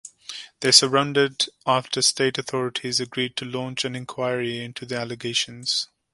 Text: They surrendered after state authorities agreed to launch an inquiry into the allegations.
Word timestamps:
They 0.61 0.71
surrendered 0.71 1.45
after 1.67 2.01
state 2.01 2.39
authorities 2.39 2.99
agreed 2.99 3.35
to 3.37 3.45
launch 3.45 3.85
an 3.85 3.95
inquiry 3.95 4.57
into 4.59 4.87
the 4.87 4.97
allegations. 4.97 5.89